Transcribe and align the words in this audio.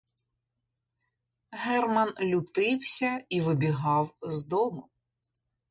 Герман 1.53 2.13
лютився 2.21 3.23
і 3.29 3.41
вибігав 3.41 4.15
з 4.21 4.45
дому. 4.47 4.89